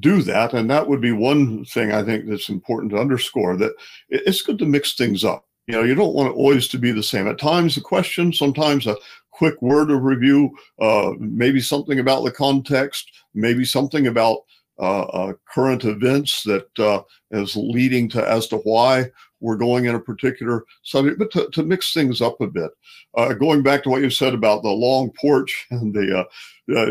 do 0.00 0.22
that, 0.22 0.54
and 0.54 0.70
that 0.70 0.88
would 0.88 1.02
be 1.02 1.12
one 1.12 1.66
thing 1.66 1.92
I 1.92 2.02
think 2.02 2.26
that's 2.26 2.48
important 2.48 2.92
to 2.92 2.98
underscore 2.98 3.58
that 3.58 3.74
it's 4.08 4.40
good 4.40 4.58
to 4.60 4.64
mix 4.64 4.94
things 4.94 5.24
up. 5.24 5.46
You 5.66 5.74
know, 5.74 5.82
you 5.82 5.94
don't 5.94 6.14
want 6.14 6.30
it 6.30 6.36
always 6.36 6.68
to 6.68 6.78
be 6.78 6.90
the 6.90 7.02
same. 7.02 7.28
At 7.28 7.38
times, 7.38 7.76
a 7.76 7.82
question, 7.82 8.32
sometimes 8.32 8.86
a 8.86 8.96
quick 9.42 9.60
word 9.60 9.90
of 9.90 10.04
review, 10.04 10.56
uh, 10.80 11.10
maybe 11.18 11.60
something 11.60 11.98
about 11.98 12.22
the 12.22 12.30
context, 12.30 13.10
maybe 13.34 13.64
something 13.64 14.06
about 14.06 14.38
uh, 14.78 15.00
uh, 15.00 15.32
current 15.52 15.82
events 15.82 16.44
that 16.44 16.68
uh, 16.78 17.02
is 17.32 17.56
leading 17.56 18.08
to 18.08 18.24
as 18.30 18.46
to 18.46 18.58
why 18.58 19.04
we're 19.40 19.56
going 19.56 19.86
in 19.86 19.96
a 19.96 20.00
particular 20.00 20.62
subject, 20.84 21.18
but 21.18 21.32
to, 21.32 21.50
to 21.50 21.64
mix 21.64 21.92
things 21.92 22.20
up 22.20 22.40
a 22.40 22.46
bit. 22.46 22.70
Uh, 23.16 23.32
going 23.32 23.64
back 23.64 23.82
to 23.82 23.90
what 23.90 24.00
you 24.00 24.10
said 24.10 24.32
about 24.32 24.62
the 24.62 24.68
long 24.68 25.10
porch 25.20 25.66
and 25.72 25.92
the 25.92 26.24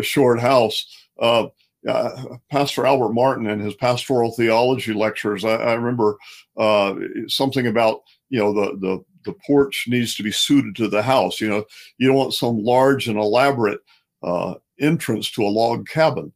short 0.02 0.38
house, 0.38 1.08
uh, 1.22 1.48
uh, 1.88 2.36
Pastor 2.50 2.86
Albert 2.86 3.14
Martin 3.14 3.48
and 3.48 3.62
his 3.62 3.76
pastoral 3.76 4.34
theology 4.34 4.92
lectures, 4.92 5.46
I, 5.46 5.56
I 5.56 5.74
remember 5.76 6.18
uh, 6.58 6.96
something 7.28 7.68
about 7.68 8.02
you 8.32 8.40
know 8.40 8.52
the 8.54 8.78
the 8.78 9.04
the 9.24 9.38
porch 9.46 9.86
needs 9.88 10.16
to 10.16 10.24
be 10.24 10.32
suited 10.32 10.76
to 10.78 10.88
the 10.88 11.04
house. 11.04 11.40
You 11.40 11.50
know, 11.50 11.66
you 12.00 12.08
don't 12.08 12.18
want 12.18 12.34
some 12.34 12.64
large 12.64 13.08
and 13.08 13.20
elaborate 13.20 13.80
uh, 14.24 14.56
entrance 14.80 15.30
to 15.32 15.44
a 15.44 15.48
log 15.48 15.88
cabin 15.88 16.34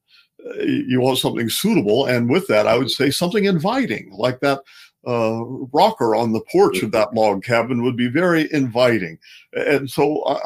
you 0.64 1.02
want 1.02 1.18
something 1.18 1.50
suitable 1.50 2.06
and 2.06 2.30
with 2.30 2.46
that 2.48 2.68
i 2.68 2.78
would 2.78 2.92
say 2.92 3.10
something 3.10 3.46
inviting 3.46 4.12
like 4.12 4.40
that 4.42 4.60
uh, 5.08 5.44
rocker 5.72 6.16
on 6.16 6.32
the 6.32 6.42
porch 6.52 6.82
of 6.82 6.92
that 6.92 7.14
log 7.14 7.44
cabin 7.44 7.84
would 7.84 7.96
be 7.96 8.08
very 8.08 8.52
inviting. 8.52 9.18
And 9.54 9.90
so 9.90 10.22
uh, 10.22 10.40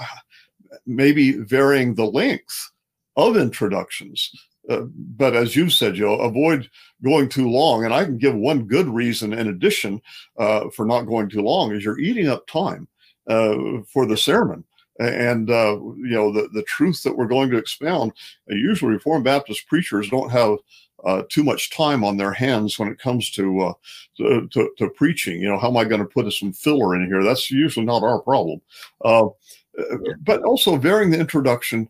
maybe 0.86 1.34
varying 1.34 1.96
the 1.96 2.06
length 2.06 2.72
of 3.16 3.38
introductions. 3.38 4.32
Uh, 4.70 4.82
but 5.18 5.36
as 5.36 5.56
you 5.56 5.70
said, 5.70 5.96
Joe, 5.96 6.20
avoid 6.20 6.70
going 7.04 7.28
too 7.28 7.50
long. 7.50 7.86
And 7.86 7.94
I 7.94 8.06
can 8.06 8.18
give 8.18 8.36
one 8.36 8.66
good 8.66 8.88
reason 8.88 9.34
in 9.34 9.48
addition 9.48 10.02
uh, 10.38 10.70
for 10.70 10.86
not 10.86 11.04
going 11.04 11.30
too 11.30 11.42
long 11.42 11.74
is 11.74 11.84
you're 11.84 12.00
eating 12.00 12.28
up 12.28 12.46
time 12.48 12.88
uh, 13.28 13.56
for 13.92 14.06
the 14.06 14.18
sermon 14.18 14.64
and 15.00 15.50
uh, 15.50 15.80
you 15.80 16.10
know 16.10 16.30
the, 16.30 16.50
the 16.54 16.64
truth 16.64 17.04
that 17.04 17.16
we're 17.16 17.26
going 17.26 17.50
to 17.50 17.58
expound 17.58 18.12
usually 18.48 18.92
reformed 18.92 19.24
baptist 19.24 19.66
preachers 19.66 20.10
don't 20.10 20.30
have 20.30 20.58
uh, 21.06 21.24
too 21.30 21.44
much 21.44 21.72
time 21.72 22.04
on 22.04 22.18
their 22.18 22.34
hands 22.34 22.78
when 22.78 22.90
it 22.90 23.00
comes 23.00 23.32
to, 23.32 23.62
uh, 23.62 23.74
to, 24.18 24.48
to, 24.52 24.70
to, 24.78 24.90
preaching. 24.90 25.42
You 25.42 25.50
know, 25.50 25.58
how 25.58 25.70
am 25.70 25.78
I 25.78 25.86
going 25.86 26.02
to 26.02 26.08
put 26.08 26.32
some 26.34 26.52
filler 26.52 26.96
in 26.96 27.06
here? 27.08 27.24
That's 27.24 27.50
usually 27.50 27.86
not 27.86 28.04
our 28.04 28.20
problem. 28.20 28.62
Uh, 29.04 29.28
but 30.22 30.44
also 30.44 30.76
varying 30.76 31.12
the 31.12 31.20
introduction 31.20 31.90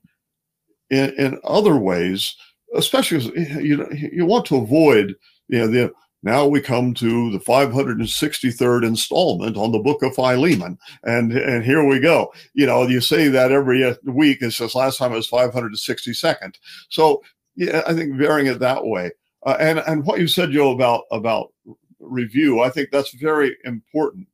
in, 0.89 1.09
in 1.17 1.39
other 1.43 1.75
ways, 1.75 2.35
especially 2.75 3.39
you 3.61 3.87
you 3.91 4.25
want 4.25 4.45
to 4.45 4.57
avoid 4.57 5.15
you 5.47 5.59
know 5.59 5.67
the 5.67 5.93
now 6.21 6.45
we 6.45 6.59
come 6.59 6.93
to 6.95 7.31
the 7.31 7.39
563rd 7.39 8.85
installment 8.85 9.55
on 9.55 9.71
the 9.71 9.79
book 9.79 10.03
of 10.03 10.15
Philemon. 10.15 10.77
And, 11.03 11.31
and 11.31 11.63
here 11.63 11.85
we 11.85 11.99
go. 11.99 12.33
You 12.53 12.65
know, 12.65 12.85
you 12.85 12.99
say 12.99 13.29
that 13.29 13.53
every 13.53 13.95
week. 14.03 14.41
It 14.41 14.51
says 14.51 14.75
last 14.75 14.97
time 14.97 15.13
it 15.13 15.15
was 15.15 15.29
562nd. 15.29 16.55
So 16.89 17.23
yeah, 17.55 17.83
I 17.87 17.93
think 17.93 18.15
varying 18.15 18.47
it 18.47 18.59
that 18.59 18.85
way. 18.85 19.11
Uh, 19.45 19.55
and 19.59 19.79
and 19.79 20.05
what 20.05 20.19
you 20.19 20.27
said, 20.27 20.51
Joe, 20.51 20.71
about 20.71 21.03
about 21.11 21.53
review, 21.99 22.59
I 22.59 22.69
think 22.69 22.89
that's 22.91 23.13
very 23.13 23.55
important. 23.63 24.27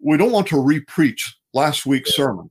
We 0.00 0.16
don't 0.16 0.30
want 0.30 0.46
to 0.48 0.56
repreach 0.56 1.22
last 1.52 1.84
week's 1.84 2.14
sermon, 2.14 2.48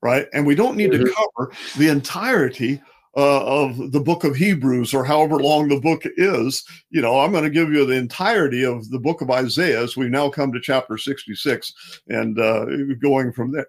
right? 0.00 0.26
And 0.34 0.44
we 0.44 0.56
don't 0.56 0.76
need 0.76 0.90
mm-hmm. 0.90 1.04
to 1.04 1.12
cover 1.12 1.52
the 1.78 1.88
entirety 1.88 2.82
uh, 3.16 3.44
of 3.44 3.92
the 3.92 4.00
book 4.00 4.24
of 4.24 4.36
Hebrews 4.36 4.94
or 4.94 5.04
however 5.04 5.36
long 5.36 5.68
the 5.68 5.80
book 5.80 6.02
is. 6.16 6.64
You 6.90 7.02
know, 7.02 7.20
I'm 7.20 7.32
going 7.32 7.44
to 7.44 7.50
give 7.50 7.72
you 7.72 7.84
the 7.84 7.96
entirety 7.96 8.64
of 8.64 8.88
the 8.90 8.98
book 8.98 9.20
of 9.20 9.30
Isaiah 9.30 9.82
as 9.82 9.96
we 9.96 10.08
now 10.08 10.30
come 10.30 10.52
to 10.52 10.60
chapter 10.60 10.96
66 10.96 12.00
and 12.08 12.38
uh, 12.38 12.64
going 13.00 13.32
from 13.32 13.52
there. 13.52 13.66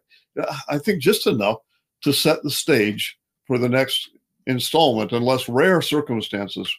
I 0.69 0.77
think 0.77 1.01
just 1.01 1.27
enough 1.27 1.57
to 2.01 2.13
set 2.13 2.41
the 2.43 2.49
stage 2.49 3.17
for 3.45 3.57
the 3.57 3.69
next 3.69 4.09
installment 4.47 5.11
unless 5.11 5.49
rare 5.49 5.81
circumstances 5.81 6.73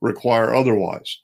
require 0.00 0.54
otherwise. 0.54 1.18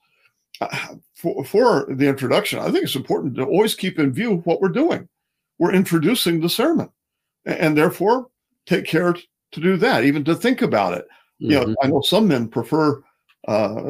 Uh, 0.61 0.97
for, 1.15 1.45
for, 1.45 1.87
the 1.89 2.07
introduction, 2.07 2.59
I 2.59 2.71
think 2.71 2.85
it's 2.85 2.97
important 2.97 3.35
to 3.37 3.45
always 3.45 3.75
keep 3.75 3.99
in 3.99 4.13
view 4.13 4.39
what 4.39 4.61
we're 4.61 4.69
doing. 4.69 5.09
We're 5.59 5.73
introducing 5.73 6.41
the 6.41 6.49
sermon, 6.49 6.91
and 7.47 7.77
therefore 7.77 8.29
take 8.67 8.87
care 8.87 9.15
to 9.53 9.61
do 9.61 9.77
that, 9.77 10.05
even 10.05 10.25
to 10.25 10.35
think 10.35 10.63
about 10.63 10.95
it. 10.95 11.07
Mm-hmm. 11.43 11.51
You 11.51 11.57
know, 11.59 11.65
mm-hmm. 11.67 11.87
I 11.87 11.89
know 11.89 12.01
some 12.03 12.29
men 12.29 12.49
prefer 12.49 13.03
uh, 13.49 13.83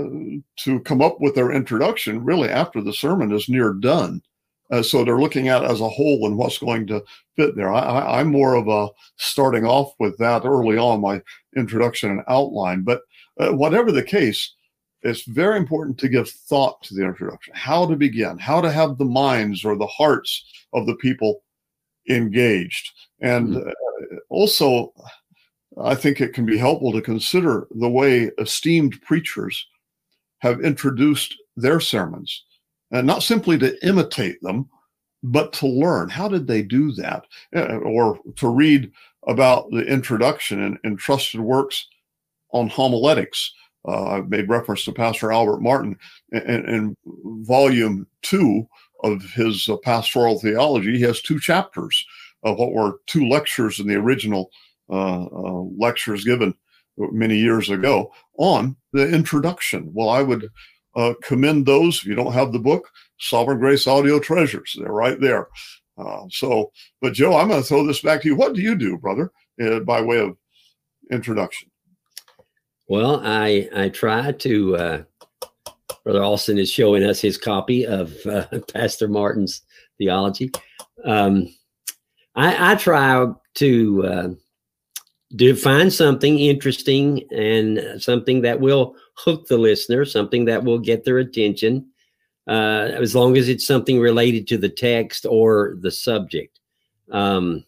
to 0.59 0.81
come 0.85 1.03
up 1.03 1.21
with 1.21 1.35
their 1.35 1.53
introduction 1.53 2.25
really 2.25 2.49
after 2.49 2.81
the 2.81 2.93
sermon 2.93 3.33
is 3.33 3.49
near 3.49 3.73
done. 3.73 4.23
Uh, 4.71 4.83
so 4.83 5.05
they're 5.05 5.19
looking 5.19 5.49
at 5.49 5.65
as 5.65 5.81
a 5.81 5.89
whole 5.89 6.27
and 6.27 6.37
what's 6.37 6.59
going 6.59 6.87
to 6.87 7.03
fit 7.37 7.57
there. 7.57 7.73
I, 7.73 8.21
am 8.21 8.29
more 8.29 8.55
of 8.55 8.69
a 8.69 8.89
starting 9.17 9.65
off 9.65 9.93
with 9.99 10.17
that 10.19 10.45
early 10.45 10.79
on 10.79 11.01
my 11.01 11.21
introduction 11.57 12.11
and 12.11 12.23
outline. 12.29 12.83
But 12.83 13.03
uh, 13.41 13.51
whatever 13.51 13.91
the 13.91 14.03
case, 14.03 14.55
it's 15.03 15.25
very 15.25 15.57
important 15.57 15.99
to 15.99 16.09
give 16.09 16.29
thought 16.31 16.81
to 16.83 16.95
the 16.95 17.05
introduction, 17.05 17.53
how 17.57 17.87
to 17.87 17.97
begin, 17.97 18.39
how 18.39 18.61
to 18.61 18.71
have 18.71 18.97
the 18.97 19.05
minds 19.05 19.65
or 19.65 19.77
the 19.77 19.87
hearts 19.89 20.45
of 20.73 20.87
the 20.87 20.95
people 20.97 21.43
engaged. 22.09 22.91
And 23.21 23.49
mm-hmm. 23.49 23.69
uh, 23.69 24.19
also, 24.29 24.93
I 25.83 25.95
think 25.95 26.21
it 26.21 26.35
can 26.35 26.47
be 26.47 26.59
helpful 26.59 26.93
to 26.93 27.01
consider 27.01 27.67
the 27.71 27.89
way 27.89 28.31
esteemed 28.39 29.01
preachers 29.03 29.67
have 30.39 30.61
introduced 30.61 31.35
their 31.57 31.81
sermons, 31.81 32.45
and 32.91 33.07
not 33.07 33.23
simply 33.23 33.59
to 33.59 33.87
imitate 33.87 34.41
them, 34.43 34.69
but 35.23 35.53
to 35.55 35.67
learn. 35.67 36.09
How 36.09 36.29
did 36.29 36.47
they 36.47 36.63
do 36.63 36.93
that? 36.93 37.27
Uh, 37.55 37.77
or 37.79 38.19
to 38.37 38.49
read 38.49 38.91
about 39.27 39.71
the 39.71 39.85
introduction 39.85 40.63
in, 40.63 40.79
in 40.85 40.97
trusted 40.97 41.41
works 41.41 41.87
on 42.53 42.69
homiletics. 42.69 43.53
Uh, 43.87 44.05
I've 44.05 44.29
made 44.29 44.49
reference 44.49 44.85
to 44.85 44.93
Pastor 44.93 45.33
Albert 45.33 45.61
Martin 45.61 45.97
in, 46.33 46.41
in 46.69 46.97
volume 47.45 48.07
two 48.23 48.67
of 49.05 49.23
his 49.23 49.69
uh, 49.69 49.77
pastoral 49.79 50.39
theology. 50.39 50.97
He 50.97 51.03
has 51.05 51.21
two 51.21 51.39
chapters 51.39 52.05
of 52.43 52.59
what 52.59 52.73
were 52.73 53.01
two 53.07 53.29
lectures 53.29 53.79
in 53.79 53.87
the 53.87 53.97
original 53.97 54.51
lectures 54.91 56.25
given 56.25 56.55
many 56.97 57.37
years 57.37 57.71
ago 57.71 58.13
on 58.39 58.77
the 58.93 59.09
introduction. 59.09 59.91
Well, 59.93 60.09
I 60.09 60.23
would 60.23 60.49
uh, 60.97 61.15
commend 61.23 61.67
those. 61.67 61.99
If 61.99 62.07
you 62.07 62.15
don't 62.15 62.33
have 62.33 62.53
the 62.53 62.59
book, 62.59 62.89
Sovereign 63.19 63.59
Grace 63.59 63.87
Audio 63.87 64.19
Treasures, 64.19 64.77
they're 64.79 64.93
right 64.93 65.21
there. 65.21 65.49
Uh, 65.99 66.25
so, 66.31 66.73
but 67.01 67.13
Joe, 67.13 67.37
I'm 67.37 67.49
going 67.49 67.61
to 67.61 67.67
throw 67.67 67.87
this 67.87 68.01
back 68.01 68.23
to 68.23 68.29
you. 68.29 68.37
What 68.37 68.55
do 68.55 68.63
you 68.63 68.75
do, 68.75 68.97
brother, 68.97 69.31
uh, 69.63 69.81
by 69.81 70.01
way 70.01 70.19
of 70.19 70.37
introduction? 71.13 71.71
Well, 72.89 73.21
I 73.25 73.69
I 73.75 73.89
try 73.89 74.33
to. 74.33 74.77
Uh, 74.77 75.03
Brother 76.03 76.25
Austin 76.25 76.59
is 76.59 76.71
showing 76.71 77.05
us 77.05 77.21
his 77.21 77.37
copy 77.37 77.87
of 77.87 78.15
uh, 78.25 78.47
Pastor 78.73 79.07
Martin's 79.07 79.63
theology. 79.99 80.51
Um, 81.05 81.55
I, 82.35 82.73
I 82.73 82.75
try 82.77 83.27
to 83.57 84.07
uh, 84.07 84.29
do 85.37 85.55
find 85.55 85.93
something 85.93 86.39
interesting 86.39 87.23
and 87.31 88.03
something 88.03 88.43
that 88.43 88.61
will 88.61 88.97
hook 89.15 89.47
the 89.47 89.59
listener, 89.59 90.05
something 90.05 90.45
that 90.47 90.65
will 90.65 90.79
get 90.79 91.05
their 91.05 91.19
attention, 91.19 91.87
uh, 92.49 92.91
as 92.95 93.15
long 93.15 93.37
as 93.37 93.49
it's 93.49 93.67
something 93.67 94.01
related 94.01 94.49
to 94.49 94.59
the 94.59 94.69
text 94.69 95.27
or 95.29 95.77
the 95.81 95.91
subject. 95.91 96.59
Um, 97.13 97.65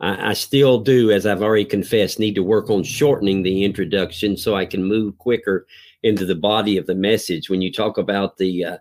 I, 0.00 0.30
I, 0.30 0.32
still 0.32 0.80
do, 0.80 1.10
as 1.10 1.24
I've 1.24 1.42
already 1.42 1.64
confessed, 1.64 2.18
need 2.18 2.34
to 2.34 2.42
work 2.42 2.68
on 2.68 2.82
shortening 2.82 3.42
the 3.42 3.64
introduction 3.64 4.36
so 4.36 4.54
I 4.54 4.66
can 4.66 4.84
move 4.84 5.18
quicker 5.18 5.66
into 6.02 6.24
the 6.24 6.34
body 6.34 6.76
of 6.76 6.86
the 6.86 6.94
message. 6.94 7.48
When 7.48 7.62
you 7.62 7.72
talk 7.72 7.98
about 7.98 8.36
the 8.36 8.64
uh, 8.64 8.78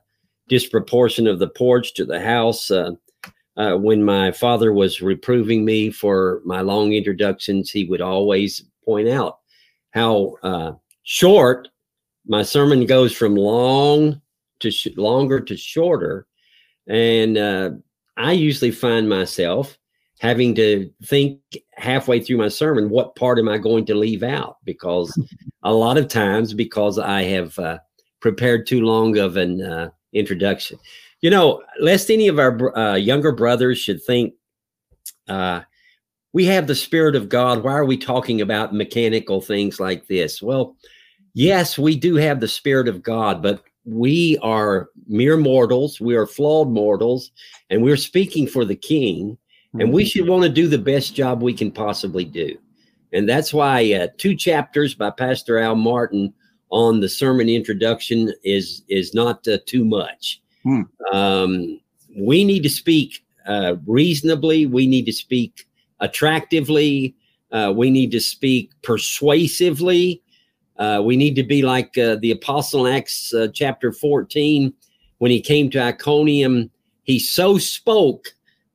disproportion 0.50 1.27
of 1.27 1.39
the 1.39 1.50
porch 1.50 1.94
to 1.96 2.06
the 2.06 2.20
house, 2.20 2.70
uh, 2.72 2.92
uh, 3.57 3.75
when 3.75 4.03
my 4.03 4.31
father 4.31 4.74
was 4.74 5.01
reproving 5.01 5.63
me 5.63 5.89
for 5.89 6.41
my 6.45 6.62
long 6.62 6.93
introductions, 6.93 7.71
he 7.71 7.85
would 7.85 8.01
always 8.01 8.63
point 8.83 9.07
out 9.07 9.39
how 9.91 10.35
uh, 10.43 10.74
short 11.03 11.69
my 12.27 12.43
sermon 12.43 12.85
goes 12.85 13.13
from 13.13 13.35
long 13.35 14.21
to 14.59 14.71
sh- 14.71 14.88
longer 14.97 15.39
to 15.39 15.55
shorter. 15.55 16.27
And 16.88 17.38
uh, 17.38 17.71
I 18.17 18.33
usually 18.33 18.71
find 18.71 19.07
myself 19.07 19.77
having 20.19 20.55
to 20.55 20.89
think 21.05 21.39
halfway 21.74 22.20
through 22.20 22.37
my 22.37 22.48
sermon, 22.48 22.89
what 22.89 23.15
part 23.15 23.39
am 23.39 23.50
I 23.50 23.57
going 23.57 23.85
to 23.85 23.96
leave 23.96 24.24
out? 24.24 24.57
Because 24.63 25.18
a 25.63 25.74
lot 25.74 25.98
of 25.98 26.07
times, 26.07 26.53
because 26.53 26.98
I 26.98 27.24
have 27.24 27.57
uh, 27.59 27.79
prepared 28.22 28.65
too 28.65 28.81
long 28.81 29.18
of 29.18 29.37
an 29.37 29.61
uh, 29.61 29.89
introduction. 30.13 30.79
You 31.25 31.31
know, 31.31 31.64
lest 31.81 32.11
any 32.11 32.27
of 32.27 32.38
our 32.38 32.77
uh, 32.77 32.94
younger 32.98 33.31
brothers 33.31 33.79
should 33.79 34.03
think 34.03 34.35
uh, 35.27 35.61
we 36.33 36.46
have 36.46 36.68
the 36.68 36.75
Spirit 36.75 37.16
of 37.16 37.29
God. 37.29 37.64
Why 37.64 37.72
are 37.72 37.83
we 37.83 37.98
talking 37.98 38.42
about 38.42 38.75
mechanical 38.75 39.42
things 39.42 39.79
like 39.79 40.05
this? 40.05 40.40
Well, 40.40 40.75
yes, 41.33 41.79
we 41.79 41.96
do 41.96 42.14
have 42.14 42.42
the 42.42 42.48
Spirit 42.48 42.88
of 42.88 43.01
God, 43.01 43.42
but 43.42 43.64
we 43.85 44.38
are 44.44 44.90
mere 45.07 45.35
mortals. 45.35 46.00
We 46.00 46.16
are 46.16 46.27
flawed 46.27 46.70
mortals, 46.70 47.31
and 47.72 47.81
we're 47.81 47.98
speaking 47.98 48.46
for 48.46 48.64
the 48.64 48.75
King, 48.75 49.35
and 49.79 49.92
we 49.92 50.05
should 50.05 50.27
want 50.27 50.44
to 50.44 50.50
do 50.50 50.68
the 50.68 50.77
best 50.77 51.16
job 51.16 51.42
we 51.42 51.55
can 51.55 51.72
possibly 51.72 52.25
do. 52.25 52.55
And 53.14 53.27
that's 53.27 53.51
why 53.51 53.94
uh, 53.94 54.09
two 54.20 54.35
chapters 54.35 54.94
by 54.94 55.09
Pastor 55.09 55.57
Al 55.57 55.75
Martin 55.75 56.35
on 56.70 57.00
the 57.00 57.09
sermon 57.09 57.50
introduction 57.50 58.31
is 58.44 58.83
is 58.90 59.16
not 59.16 59.48
uh, 59.48 59.57
too 59.66 59.83
much. 59.83 60.40
Hmm. 60.66 60.82
Um, 61.14 61.80
we 62.18 62.44
need 62.44 62.64
to 62.64 62.70
speak 62.70 63.24
uh, 63.46 63.75
reasonably. 63.86 64.66
We 64.66 64.88
need 64.88 65.06
to 65.06 65.14
speak 65.14 65.68
attractively. 66.00 67.16
Uh, 67.51 67.72
we 67.75 67.90
need 67.90 68.12
to 68.12 68.20
speak 68.20 68.72
persuasively. 68.82 70.22
Uh, 70.78 71.01
we 71.06 71.16
need 71.16 71.36
to 71.36 71.44
be 71.44 71.62
like 71.62 71.98
uh, 71.98 72.18
the 72.18 72.32
apostle 72.32 72.88
Acts 72.88 73.34
uh, 73.34 73.48
chapter 73.54 73.94
14. 73.94 74.74
When 75.20 75.32
he 75.32 75.40
came 75.40 75.70
to 75.70 75.82
Iconium, 75.82 76.70
he 77.04 77.20
so 77.20 77.58
spoke 77.58 78.28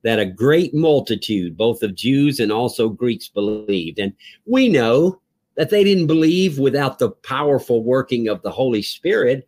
that 0.02 0.18
a 0.18 0.24
great 0.24 0.72
multitude, 0.72 1.56
both 1.56 1.82
of 1.82 1.94
Jews 1.94 2.40
and 2.40 2.50
also 2.50 2.88
Greeks, 2.88 3.28
believed. 3.28 3.98
And 3.98 4.14
we 4.46 4.68
know 4.68 5.20
that 5.56 5.68
they 5.68 5.84
didn't 5.84 6.06
believe 6.06 6.58
without 6.58 6.98
the 6.98 7.10
powerful 7.10 7.84
working 7.84 8.28
of 8.28 8.40
the 8.40 8.50
Holy 8.50 8.80
Spirit. 8.80 9.46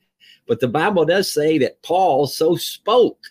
But 0.52 0.60
the 0.60 0.68
Bible 0.68 1.06
does 1.06 1.32
say 1.32 1.56
that 1.56 1.82
Paul 1.82 2.26
so 2.26 2.56
spoke 2.56 3.28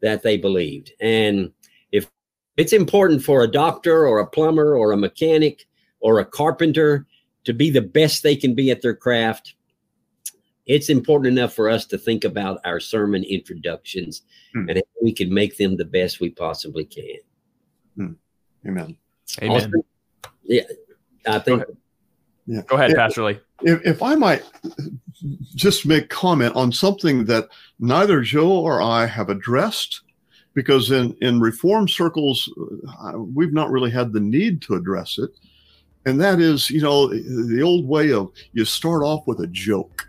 that 0.00 0.22
they 0.22 0.36
believed. 0.36 0.92
And 1.00 1.50
if 1.90 2.08
it's 2.56 2.72
important 2.72 3.24
for 3.24 3.42
a 3.42 3.50
doctor 3.50 4.06
or 4.06 4.20
a 4.20 4.28
plumber 4.28 4.76
or 4.76 4.92
a 4.92 4.96
mechanic 4.96 5.66
or 5.98 6.20
a 6.20 6.24
carpenter 6.24 7.04
to 7.46 7.52
be 7.52 7.68
the 7.68 7.82
best 7.82 8.22
they 8.22 8.36
can 8.36 8.54
be 8.54 8.70
at 8.70 8.80
their 8.80 8.94
craft, 8.94 9.56
it's 10.64 10.88
important 10.88 11.36
enough 11.36 11.52
for 11.52 11.68
us 11.68 11.84
to 11.86 11.98
think 11.98 12.22
about 12.22 12.60
our 12.64 12.78
sermon 12.78 13.24
introductions 13.24 14.22
hmm. 14.54 14.68
and 14.68 14.80
we 15.02 15.12
can 15.12 15.34
make 15.34 15.56
them 15.56 15.76
the 15.76 15.84
best 15.84 16.20
we 16.20 16.30
possibly 16.30 16.84
can. 16.84 17.18
Hmm. 17.96 18.12
Amen. 18.68 18.96
Amen. 19.42 19.50
Also, 19.50 19.70
yeah, 20.44 20.62
I 21.26 21.40
think 21.40 21.64
yeah. 22.46 22.62
Go 22.66 22.76
ahead, 22.76 22.90
if, 22.90 22.96
Pastor 22.96 23.24
Lee. 23.24 23.38
If, 23.62 23.84
if 23.84 24.02
I 24.02 24.14
might 24.14 24.42
just 25.54 25.86
make 25.86 26.08
comment 26.08 26.54
on 26.56 26.72
something 26.72 27.24
that 27.26 27.48
neither 27.78 28.20
Joe 28.20 28.50
or 28.50 28.82
I 28.82 29.06
have 29.06 29.28
addressed, 29.28 30.02
because 30.54 30.90
in, 30.90 31.16
in 31.20 31.40
reform 31.40 31.88
circles, 31.88 32.52
uh, 33.00 33.18
we've 33.18 33.52
not 33.52 33.70
really 33.70 33.90
had 33.90 34.12
the 34.12 34.20
need 34.20 34.60
to 34.62 34.74
address 34.74 35.18
it. 35.18 35.30
And 36.04 36.20
that 36.20 36.40
is, 36.40 36.68
you 36.68 36.80
know, 36.80 37.08
the 37.08 37.62
old 37.62 37.86
way 37.86 38.12
of 38.12 38.32
you 38.52 38.64
start 38.64 39.02
off 39.02 39.26
with 39.26 39.40
a 39.40 39.46
joke 39.46 40.08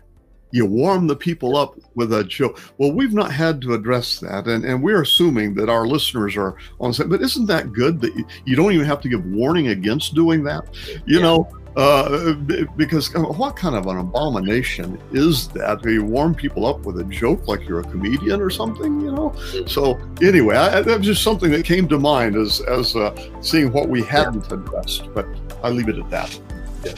you 0.54 0.64
warm 0.64 1.08
the 1.08 1.16
people 1.16 1.56
up 1.56 1.76
with 1.96 2.12
a 2.12 2.22
joke. 2.22 2.60
Well, 2.78 2.92
we've 2.92 3.12
not 3.12 3.32
had 3.32 3.60
to 3.62 3.74
address 3.74 4.20
that, 4.20 4.46
and, 4.46 4.64
and 4.64 4.80
we're 4.80 5.02
assuming 5.02 5.52
that 5.54 5.68
our 5.68 5.84
listeners 5.84 6.36
are 6.36 6.56
on 6.78 6.94
set. 6.94 7.08
But 7.08 7.22
isn't 7.22 7.46
that 7.46 7.72
good 7.72 8.00
that 8.00 8.14
you, 8.14 8.24
you 8.44 8.54
don't 8.54 8.70
even 8.70 8.86
have 8.86 9.00
to 9.00 9.08
give 9.08 9.26
warning 9.26 9.68
against 9.68 10.14
doing 10.14 10.44
that? 10.44 10.62
You 11.06 11.16
yeah. 11.16 11.22
know, 11.22 11.48
uh, 11.76 12.34
because 12.76 13.14
uh, 13.14 13.20
what 13.20 13.56
kind 13.56 13.74
of 13.74 13.86
an 13.86 13.98
abomination 13.98 15.00
is 15.12 15.48
that? 15.48 15.84
You 15.84 16.04
warm 16.04 16.34
people 16.34 16.66
up 16.66 16.80
with 16.80 17.00
a 17.00 17.04
joke 17.04 17.48
like 17.48 17.66
you're 17.68 17.80
a 17.80 17.84
comedian 17.84 18.40
or 18.40 18.50
something, 18.50 19.00
you 19.00 19.10
know? 19.10 19.34
So 19.66 19.98
anyway, 20.22 20.56
I, 20.56 20.82
that 20.82 20.98
was 20.98 21.06
just 21.06 21.22
something 21.22 21.50
that 21.50 21.64
came 21.64 21.88
to 21.88 21.98
mind 21.98 22.36
as 22.36 22.60
as 22.62 22.94
uh, 22.94 23.14
seeing 23.40 23.72
what 23.72 23.88
we 23.88 24.02
hadn't 24.02 24.50
addressed. 24.52 25.12
But 25.12 25.26
I 25.62 25.70
leave 25.70 25.88
it 25.88 25.98
at 25.98 26.10
that. 26.10 26.40
Yeah. 26.84 26.92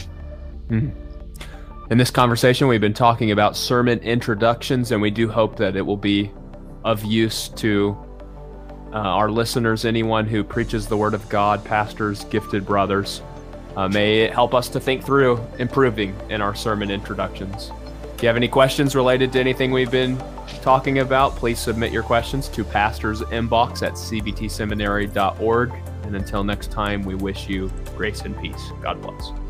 Mm-hmm. 0.69 0.89
In 1.89 1.97
this 1.97 2.11
conversation, 2.11 2.67
we've 2.67 2.81
been 2.81 2.93
talking 2.93 3.31
about 3.31 3.55
sermon 3.55 3.99
introductions, 3.99 4.91
and 4.91 5.01
we 5.01 5.09
do 5.09 5.29
hope 5.29 5.55
that 5.55 5.75
it 5.75 5.81
will 5.81 5.97
be 5.97 6.31
of 6.83 7.03
use 7.03 7.49
to 7.49 7.97
uh, 8.91 8.97
our 8.97 9.31
listeners, 9.31 9.85
anyone 9.85 10.25
who 10.25 10.43
preaches 10.43 10.87
the 10.87 10.97
Word 10.97 11.13
of 11.13 11.27
God, 11.29 11.63
pastors, 11.63 12.25
gifted 12.25 12.65
brothers. 12.65 13.21
Uh, 13.77 13.87
may 13.87 14.21
it 14.21 14.33
help 14.33 14.55
us 14.55 14.69
to 14.69 14.79
think 14.79 15.03
through 15.03 15.39
improving 15.59 16.15
in 16.31 16.41
our 16.41 16.55
sermon 16.55 16.89
introductions. 16.89 17.71
If 18.15 18.23
you 18.23 18.27
have 18.27 18.35
any 18.35 18.47
questions 18.47 18.95
related 18.95 19.31
to 19.33 19.39
anything 19.39 19.71
we've 19.71 19.91
been 19.91 20.17
talking 20.63 20.97
about, 20.97 21.35
please 21.35 21.59
submit 21.59 21.91
your 21.91 22.01
questions 22.01 22.47
to 22.49 22.63
pastor's 22.63 23.21
inbox 23.21 23.83
at 23.83 23.93
cbtseminary.org. 23.93 25.73
And 26.05 26.15
until 26.15 26.43
next 26.43 26.71
time, 26.71 27.03
we 27.03 27.13
wish 27.13 27.47
you 27.47 27.71
grace 27.95 28.21
and 28.21 28.35
peace. 28.41 28.71
God 28.81 28.99
bless. 28.99 29.46